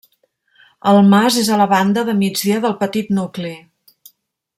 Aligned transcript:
El 0.91 0.95
mas 1.09 1.37
és 1.41 1.51
a 1.55 1.59
la 1.61 1.67
banda 1.73 2.05
de 2.07 2.15
migdia 2.23 2.63
del 2.65 2.75
petit 2.81 3.13
nucli. 3.19 3.53